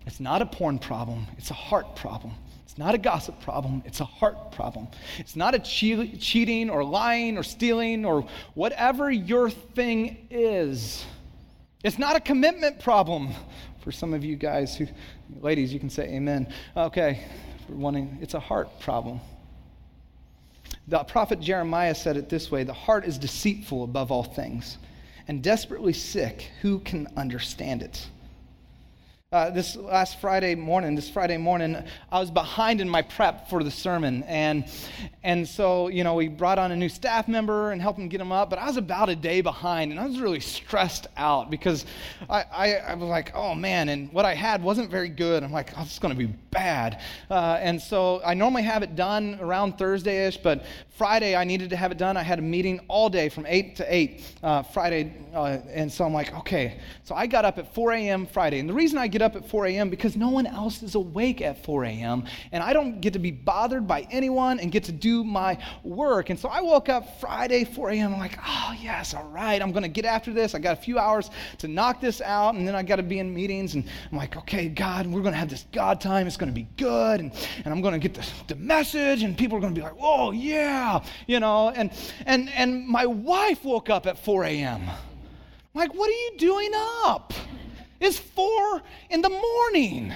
[0.06, 2.32] It's not a porn problem, it's a heart problem.
[2.64, 4.88] It's not a gossip problem, it's a heart problem.
[5.18, 11.04] It's not a che- cheating or lying or stealing or whatever your thing is.
[11.84, 13.30] It's not a commitment problem
[13.80, 14.86] for some of you guys who,
[15.40, 16.52] ladies, you can say amen.
[16.76, 17.24] Okay,
[17.66, 19.20] for wanting, it's a heart problem.
[20.88, 24.78] The prophet Jeremiah said it this way The heart is deceitful above all things
[25.28, 26.50] and desperately sick.
[26.62, 28.08] Who can understand it?
[29.30, 31.76] Uh, this last Friday morning, this Friday morning,
[32.10, 34.22] I was behind in my prep for the sermon.
[34.22, 34.64] And,
[35.22, 38.22] and so, you know, we brought on a new staff member and helped him get
[38.22, 38.48] him up.
[38.48, 41.84] But I was about a day behind and I was really stressed out because
[42.30, 45.42] I, I, I was like, oh man, and what I had wasn't very good.
[45.42, 47.02] I'm like, oh, this is going to be bad.
[47.28, 50.64] Uh, and so I normally have it done around Thursday ish, but
[50.96, 52.16] Friday I needed to have it done.
[52.16, 55.12] I had a meeting all day from 8 to 8 uh, Friday.
[55.34, 56.80] Uh, and so I'm like, okay.
[57.04, 58.26] So I got up at 4 a.m.
[58.26, 58.58] Friday.
[58.58, 59.90] And the reason I get get up at 4 a.m.
[59.90, 62.24] because no one else is awake at 4 a.m.
[62.52, 66.30] And I don't get to be bothered by anyone and get to do my work.
[66.30, 68.14] And so I woke up Friday, 4 a.m.
[68.14, 69.60] I'm like, oh, yes, all right.
[69.60, 70.54] I'm going to get after this.
[70.54, 72.54] I got a few hours to knock this out.
[72.54, 73.74] And then I got to be in meetings.
[73.74, 76.28] And I'm like, okay, God, we're going to have this God time.
[76.28, 77.18] It's going to be good.
[77.18, 77.32] And,
[77.64, 79.24] and I'm going to get the, the message.
[79.24, 81.02] And people are going to be like, oh, yeah.
[81.26, 81.90] You know, and,
[82.24, 84.82] and, and my wife woke up at 4 a.m.
[84.88, 84.98] I'm
[85.74, 86.70] like, what are you doing
[87.04, 87.32] up?
[88.00, 90.12] It's four in the morning.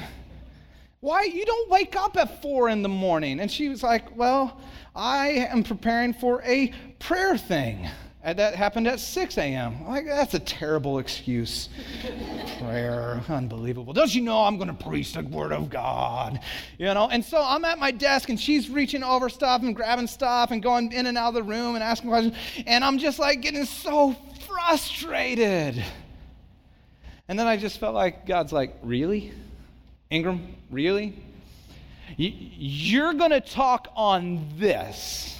[1.00, 1.24] Why?
[1.24, 3.40] You don't wake up at four in the morning.
[3.40, 4.60] And she was like, Well,
[4.94, 7.88] I am preparing for a prayer thing.
[8.24, 9.84] And that happened at 6 a.m.
[9.84, 11.68] Like, that's a terrible excuse.
[12.60, 13.92] Prayer, unbelievable.
[13.92, 16.38] Don't you know I'm going to preach the word of God?
[16.78, 20.06] You know, and so I'm at my desk and she's reaching over stuff and grabbing
[20.06, 22.36] stuff and going in and out of the room and asking questions.
[22.64, 24.14] And I'm just like getting so
[24.46, 25.82] frustrated.
[27.32, 29.32] And then I just felt like God's like, Really?
[30.10, 31.14] Ingram, really?
[32.18, 35.34] You're going to talk on this.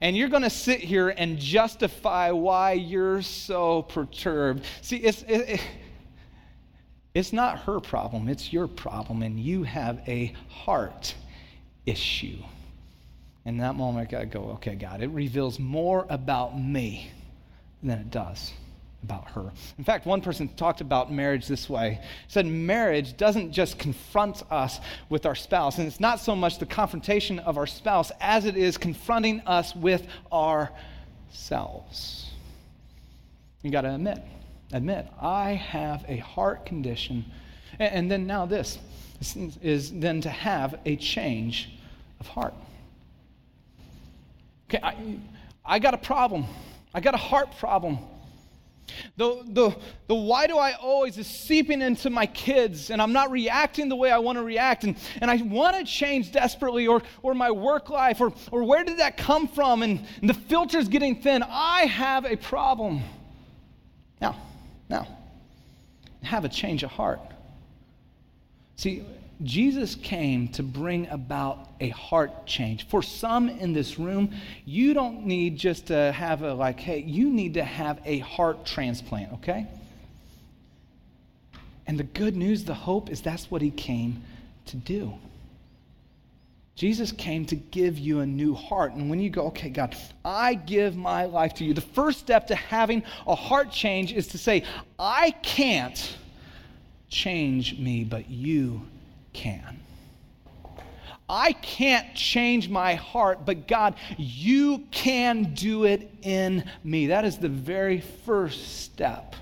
[0.00, 4.64] And you're going to sit here and justify why you're so perturbed.
[4.80, 5.60] See, it's, it,
[7.12, 11.14] it's not her problem, it's your problem, and you have a heart
[11.84, 12.38] issue.
[13.44, 17.10] In that moment, I go, okay, God, it reveals more about me
[17.82, 18.54] than it does
[19.02, 19.52] about her.
[19.78, 22.00] In fact, one person talked about marriage this way.
[22.28, 26.66] Said marriage doesn't just confront us with our spouse, and it's not so much the
[26.66, 32.30] confrontation of our spouse as it is confronting us with ourselves.
[33.62, 34.18] You got to admit,
[34.72, 37.24] admit, I have a heart condition.
[37.78, 38.78] And then now this
[39.62, 41.78] is then to have a change
[42.20, 42.54] of heart.
[44.68, 45.18] Okay, I,
[45.64, 46.44] I got a problem.
[46.92, 47.98] I got a heart problem.
[49.16, 53.30] The, the, the why do I always is seeping into my kids, and I'm not
[53.30, 57.02] reacting the way I want to react, and, and I want to change desperately, or,
[57.22, 59.82] or my work life, or, or where did that come from?
[59.82, 61.42] And, and the filter's getting thin.
[61.42, 63.02] I have a problem.
[64.20, 64.36] Now,
[64.88, 65.08] now,
[66.22, 67.20] have a change of heart.
[68.76, 69.04] See,
[69.42, 72.86] Jesus came to bring about a heart change.
[72.88, 74.32] For some in this room,
[74.64, 78.64] you don't need just to have a, like, hey, you need to have a heart
[78.64, 79.66] transplant, okay?
[81.86, 84.22] And the good news, the hope, is that's what he came
[84.66, 85.12] to do.
[86.74, 88.92] Jesus came to give you a new heart.
[88.92, 92.48] And when you go, okay, God, I give my life to you, the first step
[92.48, 94.62] to having a heart change is to say,
[94.98, 96.16] I can't
[97.16, 98.82] change me, but you
[99.32, 99.80] can.
[101.28, 107.08] I can't change my heart, but God, you can do it in me.
[107.08, 109.34] That is the very first step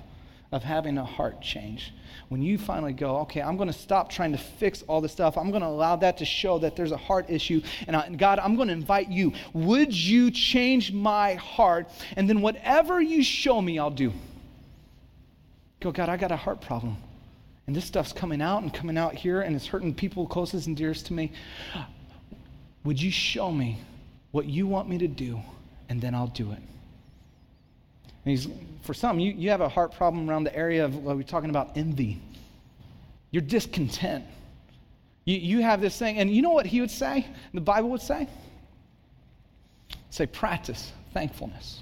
[0.51, 1.93] of having a heart change
[2.29, 5.37] when you finally go, okay, I'm going to stop trying to fix all this stuff.
[5.37, 7.61] I'm going to allow that to show that there's a heart issue.
[7.87, 9.33] And, I, God, I'm going to invite you.
[9.53, 11.87] Would you change my heart?
[12.15, 14.11] And then whatever you show me, I'll do.
[15.81, 16.97] Go, God, I got a heart problem.
[17.67, 20.77] And this stuff's coming out and coming out here, and it's hurting people closest and
[20.77, 21.31] dearest to me.
[22.83, 23.79] Would you show me
[24.31, 25.39] what you want me to do,
[25.89, 26.59] and then I'll do it?
[28.25, 28.47] And he's,
[28.83, 31.49] for some, you, you have a heart problem around the area of, well, we're talking
[31.49, 32.21] about envy.
[33.31, 34.25] You're discontent.
[35.25, 37.25] You, you have this thing, and you know what he would say?
[37.53, 38.27] The Bible would say?
[40.11, 41.81] Say, practice thankfulness.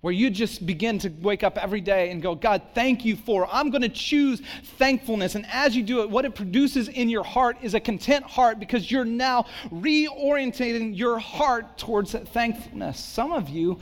[0.00, 3.46] Where you just begin to wake up every day and go, God, thank you for,
[3.52, 4.40] I'm going to choose
[4.78, 5.34] thankfulness.
[5.34, 8.58] And as you do it, what it produces in your heart is a content heart
[8.58, 12.98] because you're now reorientating your heart towards thankfulness.
[12.98, 13.78] Some of you,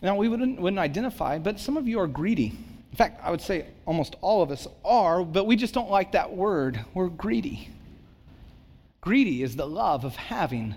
[0.00, 2.56] now, we wouldn't, wouldn't identify, but some of you are greedy.
[2.90, 6.12] In fact, I would say almost all of us are, but we just don't like
[6.12, 6.80] that word.
[6.94, 7.68] We're greedy.
[9.00, 10.76] Greedy is the love of having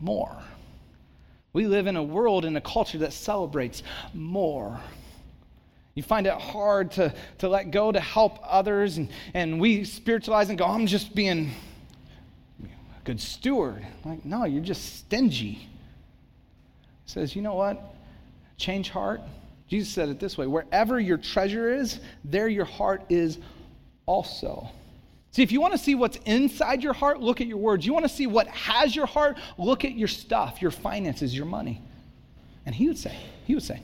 [0.00, 0.42] more.
[1.52, 3.82] We live in a world, in a culture that celebrates
[4.14, 4.80] more.
[5.94, 10.48] You find it hard to, to let go, to help others, and, and we spiritualize
[10.48, 11.50] and go, I'm just being
[12.62, 13.86] a good steward.
[14.04, 15.68] Like, no, you're just stingy.
[17.04, 17.92] says, you know what?
[18.62, 19.20] change heart?
[19.68, 23.38] Jesus said it this way wherever your treasure is, there your heart is
[24.06, 24.68] also.
[25.32, 27.86] See, if you want to see what's inside your heart, look at your words.
[27.86, 31.46] You want to see what has your heart, look at your stuff, your finances, your
[31.46, 31.80] money.
[32.66, 33.16] And he would say,
[33.46, 33.80] he would say,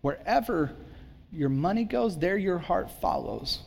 [0.00, 0.72] wherever
[1.32, 3.60] your money goes, there your heart follows.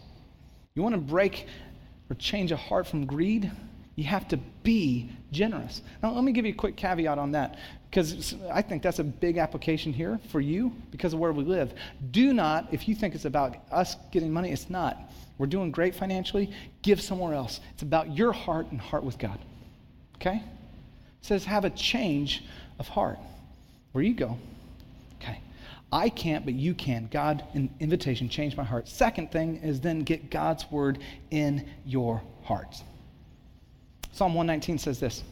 [0.75, 1.47] You want to break
[2.09, 3.49] or change a heart from greed?
[3.95, 5.81] You have to be generous.
[6.01, 7.57] Now, let me give you a quick caveat on that
[7.89, 11.73] because I think that's a big application here for you because of where we live.
[12.11, 14.97] Do not, if you think it's about us getting money, it's not.
[15.37, 17.61] We're doing great financially, give somewhere else.
[17.73, 19.39] It's about your heart and heart with God.
[20.15, 20.35] Okay?
[20.35, 22.43] It says have a change
[22.77, 23.19] of heart.
[23.91, 24.37] Where you go.
[25.21, 25.41] Okay.
[25.91, 27.07] I can't, but you can.
[27.11, 28.87] God, an invitation, change my heart.
[28.87, 30.99] Second thing is then get God's word
[31.31, 32.75] in your heart.
[34.19, 35.23] Psalm 119 says this.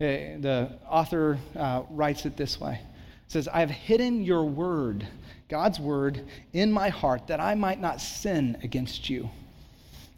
[0.00, 5.04] Uh, the author uh, writes it this way it says, I have hidden your word,
[5.48, 9.28] God's word, in my heart that I might not sin against you.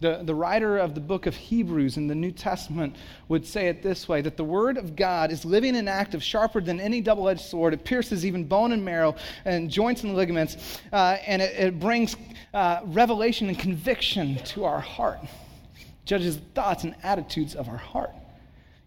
[0.00, 2.94] The, the writer of the book of Hebrews in the New Testament
[3.28, 6.60] would say it this way that the Word of God is living and active, sharper
[6.60, 7.72] than any double edged sword.
[7.72, 12.16] It pierces even bone and marrow and joints and ligaments, uh, and it, it brings
[12.52, 15.20] uh, revelation and conviction to our heart,
[16.04, 18.10] judges thoughts and attitudes of our heart.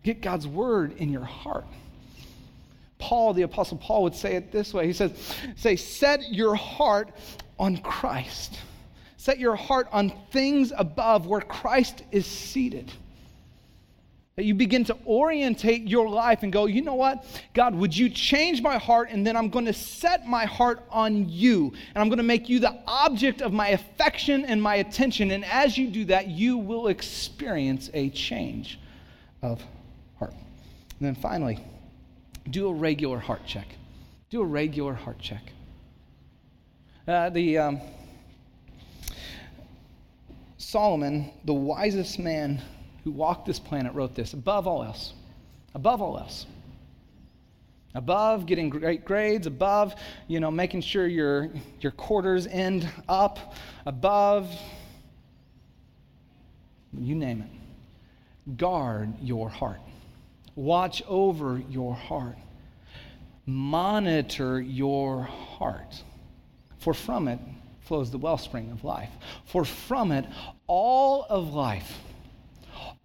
[0.03, 1.65] Get God's word in your heart.
[2.97, 5.11] Paul, the Apostle Paul, would say it this way He says,
[5.55, 7.09] Say, set your heart
[7.59, 8.59] on Christ.
[9.17, 12.91] Set your heart on things above where Christ is seated.
[14.35, 17.25] That you begin to orientate your life and go, you know what?
[17.53, 19.09] God, would you change my heart?
[19.09, 21.71] And then I'm going to set my heart on you.
[21.93, 25.31] And I'm going to make you the object of my affection and my attention.
[25.31, 28.77] And as you do that, you will experience a change
[29.41, 29.63] of
[30.19, 30.31] heart.
[30.31, 31.63] and then finally,
[32.49, 33.67] do a regular heart check.
[34.29, 35.43] Do a regular heart check.
[37.07, 37.81] Uh, the um,
[40.57, 42.61] Solomon, the wisest man
[43.05, 45.13] who walked this planet, wrote this above all else.
[45.73, 46.47] Above all else.
[47.93, 49.95] Above getting great grades, above,
[50.27, 53.53] you know, making sure your, your quarters end up,
[53.85, 54.51] above,
[56.97, 58.57] you name it.
[58.57, 59.79] Guard your heart.
[60.55, 62.37] Watch over your heart.
[63.45, 66.03] Monitor your heart.
[66.79, 67.39] For from it
[67.81, 69.11] flows the wellspring of life.
[69.45, 70.25] For from it,
[70.65, 71.99] all of life,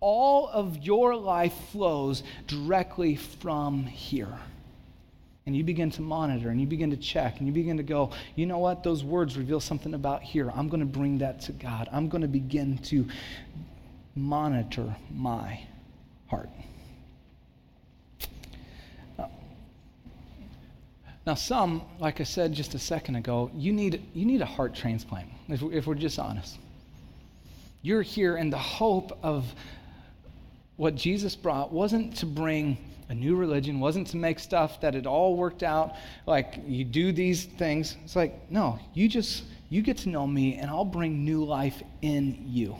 [0.00, 4.38] all of your life flows directly from here.
[5.50, 8.12] and you begin to monitor and you begin to check and you begin to go,
[8.36, 8.84] you know what?
[8.84, 10.48] Those words reveal something about here.
[10.54, 11.88] I'm going to bring that to God.
[11.90, 13.08] I'm going to begin to
[14.14, 15.60] monitor my
[16.28, 16.50] heart.
[21.26, 24.74] Now, some, like I said just a second ago, you need, you need a heart
[24.74, 26.58] transplant, if, if we're just honest.
[27.82, 29.52] You're here, in the hope of
[30.80, 32.78] what Jesus brought wasn't to bring
[33.10, 35.92] a new religion, wasn't to make stuff that had all worked out,
[36.26, 37.98] like you do these things.
[38.02, 41.82] It's like, no, you just, you get to know me, and I'll bring new life
[42.00, 42.76] in you.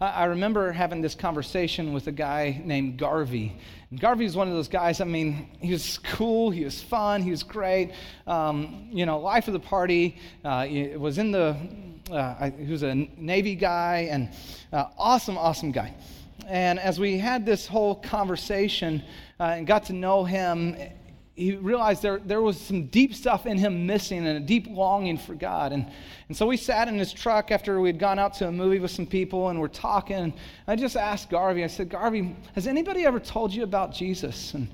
[0.00, 3.54] I remember having this conversation with a guy named Garvey.
[3.90, 7.20] And Garvey was one of those guys, I mean, he was cool, he was fun,
[7.20, 7.92] he was great.
[8.26, 10.18] Um, you know, life of the party.
[10.42, 11.58] Uh, he was in the,
[12.10, 14.30] uh, he was a Navy guy and
[14.72, 15.94] uh, awesome, awesome guy.
[16.48, 19.04] And as we had this whole conversation
[19.38, 20.76] uh, and got to know him,
[21.34, 25.18] he realized there, there was some deep stuff in him missing and a deep longing
[25.18, 25.72] for God.
[25.72, 25.86] And,
[26.26, 28.78] and so we sat in his truck after we had gone out to a movie
[28.78, 30.16] with some people and we're talking.
[30.16, 30.32] And
[30.66, 34.54] I just asked Garvey, I said, Garvey, has anybody ever told you about Jesus?
[34.54, 34.68] And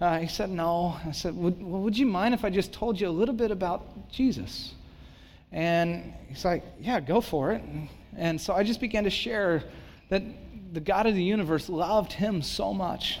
[0.00, 0.96] uh, he said, no.
[1.06, 4.10] I said, would, would you mind if I just told you a little bit about
[4.10, 4.74] Jesus?
[5.52, 7.62] And he's like, yeah, go for it.
[8.16, 9.64] And so I just began to share
[10.08, 10.22] that
[10.72, 13.18] the God of the universe loved him so much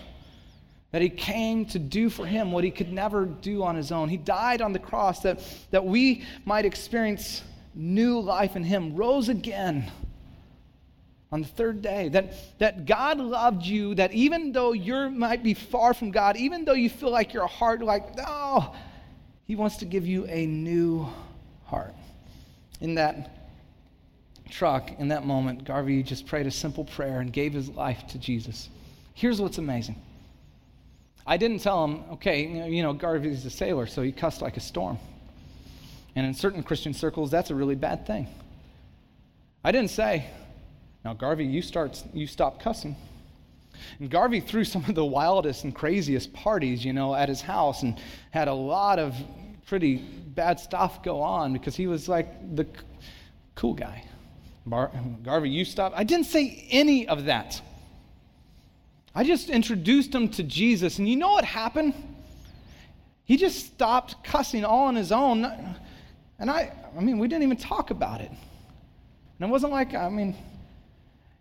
[0.92, 4.08] that he came to do for him what he could never do on his own.
[4.08, 5.40] He died on the cross that,
[5.70, 7.42] that we might experience
[7.74, 9.90] new life in him, rose again
[11.30, 12.08] on the third day.
[12.08, 16.64] That, that God loved you, that even though you might be far from God, even
[16.64, 18.74] though you feel like your heart, like, no,
[19.44, 21.08] he wants to give you a new
[21.66, 21.94] heart.
[22.80, 23.39] In that
[24.50, 28.18] truck, in that moment, Garvey just prayed a simple prayer and gave his life to
[28.18, 28.68] Jesus.
[29.14, 29.96] Here's what's amazing
[31.26, 34.60] I didn't tell him, okay, you know, Garvey's a sailor, so he cussed like a
[34.60, 34.98] storm.
[36.16, 38.26] And in certain Christian circles, that's a really bad thing.
[39.62, 40.26] I didn't say,
[41.04, 42.96] now, Garvey, you, start, you stop cussing.
[43.98, 47.82] And Garvey threw some of the wildest and craziest parties, you know, at his house
[47.82, 47.98] and
[48.30, 49.14] had a lot of
[49.66, 52.66] pretty bad stuff go on because he was like the
[53.54, 54.04] cool guy.
[54.66, 54.92] Bar-
[55.22, 55.92] Garvey, you stop.
[55.96, 57.60] I didn't say any of that.
[59.14, 61.94] I just introduced him to Jesus, and you know what happened?
[63.24, 65.44] He just stopped cussing all on his own.
[66.38, 68.30] And I, I mean, we didn't even talk about it.
[68.30, 70.36] And it wasn't like, I mean,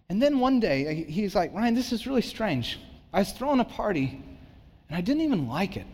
[0.09, 2.79] and then one day he's like, Ryan, this is really strange.
[3.13, 4.21] I was throwing a party,
[4.87, 5.85] and I didn't even like it.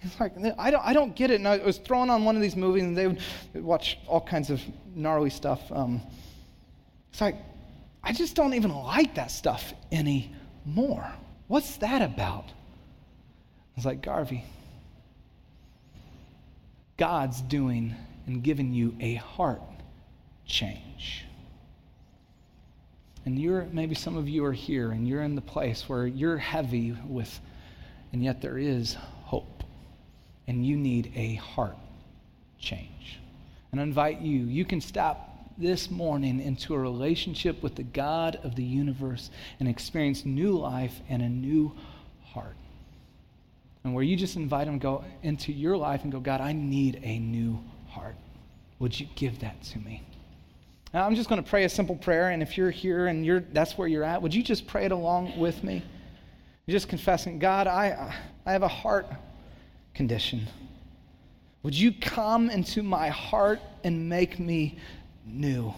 [0.00, 1.34] He's like, I don't, I don't get it.
[1.36, 3.20] And I was thrown on one of these movies, and they would
[3.54, 4.60] watch all kinds of
[4.94, 5.60] gnarly stuff.
[5.70, 6.00] Um,
[7.10, 7.36] it's like,
[8.02, 11.06] I just don't even like that stuff anymore.
[11.48, 12.46] What's that about?
[12.46, 14.44] I was like, Garvey,
[16.96, 17.94] God's doing
[18.26, 19.60] and giving you a heart
[20.46, 21.26] change.
[23.26, 26.38] And you're, maybe some of you are here and you're in the place where you're
[26.38, 27.38] heavy with,
[28.14, 28.96] and yet there is.
[30.50, 31.76] And you need a heart
[32.58, 33.20] change.
[33.70, 38.34] And I invite you, you can stop this morning into a relationship with the God
[38.42, 39.30] of the universe
[39.60, 41.70] and experience new life and a new
[42.24, 42.56] heart.
[43.84, 47.00] And where you just invite him go into your life and go, God, I need
[47.04, 48.16] a new heart.
[48.80, 50.02] Would you give that to me?
[50.92, 53.38] Now, I'm just going to pray a simple prayer, and if you're here and you're,
[53.38, 55.80] that's where you're at, would you just pray it along with me?
[56.66, 58.12] You're just confessing, God, I,
[58.44, 59.06] I have a heart
[59.94, 60.46] condition.
[61.62, 64.78] Would you come into my heart and make me
[65.26, 65.74] new.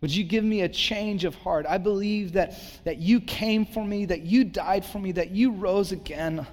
[0.00, 1.66] Would you give me a change of heart?
[1.68, 5.52] I believe that, that you came for me, that you died for me, that you
[5.52, 6.46] rose again.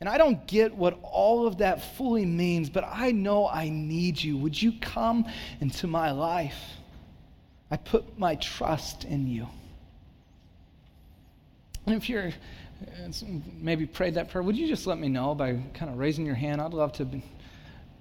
[0.00, 4.22] And I don't get what all of that fully means, but I know I need
[4.22, 4.36] you.
[4.38, 5.26] Would you come
[5.60, 6.58] into my life?
[7.70, 9.48] I put my trust in you.
[11.86, 12.30] And if you're
[13.60, 16.34] maybe prayed that prayer, would you just let me know by kind of raising your
[16.34, 16.60] hand?
[16.60, 17.06] I'd love to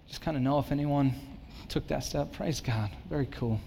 [0.07, 1.13] just kind of know if anyone
[1.69, 2.34] took that step.
[2.34, 2.89] Praise God.
[3.09, 3.59] Very cool.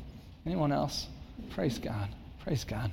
[0.44, 1.08] Anyone else?
[1.50, 2.08] Praise God.
[2.44, 2.90] Praise God.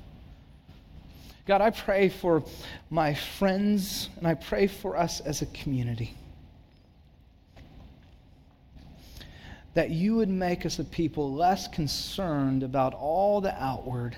[1.45, 2.43] God, I pray for
[2.89, 6.15] my friends and I pray for us as a community.
[9.73, 14.15] That you would make us a people less concerned about all the outward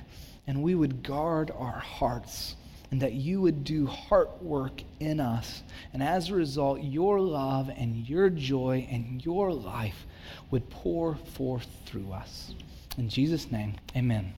[0.48, 2.56] and we would guard our hearts
[2.92, 5.64] and that you would do heart work in us.
[5.94, 10.06] And as a result, your love and your joy and your life
[10.52, 12.54] would pour forth through us.
[12.98, 14.36] In Jesus' name, amen.